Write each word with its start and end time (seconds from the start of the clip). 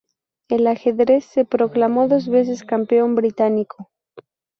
En 0.49 0.67
ajedrez 0.67 1.25
se 1.25 1.45
proclamó 1.45 2.07
dos 2.07 2.27
veces 2.27 2.63
campeón 2.63 3.13
británico. 3.13 3.91